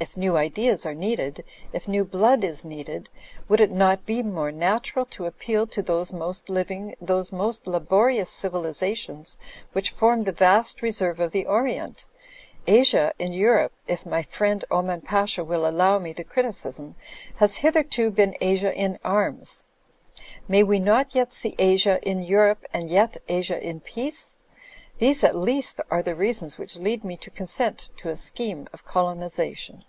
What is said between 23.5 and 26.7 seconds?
in peace? These at least are the reasons